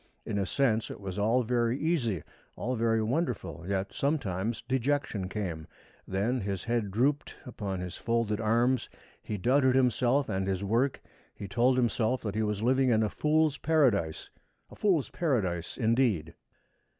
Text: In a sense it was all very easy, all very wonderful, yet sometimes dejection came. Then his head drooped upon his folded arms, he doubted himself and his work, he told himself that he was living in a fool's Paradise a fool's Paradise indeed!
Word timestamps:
In 0.25 0.39
a 0.39 0.47
sense 0.47 0.89
it 0.89 0.99
was 0.99 1.19
all 1.19 1.43
very 1.43 1.77
easy, 1.77 2.23
all 2.55 2.75
very 2.75 3.03
wonderful, 3.03 3.65
yet 3.67 3.93
sometimes 3.93 4.63
dejection 4.63 5.29
came. 5.29 5.67
Then 6.07 6.41
his 6.41 6.63
head 6.63 6.89
drooped 6.89 7.35
upon 7.45 7.79
his 7.81 7.97
folded 7.97 8.41
arms, 8.41 8.89
he 9.21 9.37
doubted 9.37 9.75
himself 9.75 10.27
and 10.27 10.47
his 10.47 10.63
work, 10.63 10.99
he 11.35 11.47
told 11.47 11.77
himself 11.77 12.23
that 12.23 12.33
he 12.33 12.41
was 12.41 12.63
living 12.63 12.89
in 12.89 13.03
a 13.03 13.09
fool's 13.09 13.59
Paradise 13.59 14.31
a 14.71 14.75
fool's 14.75 15.11
Paradise 15.11 15.77
indeed! 15.77 16.33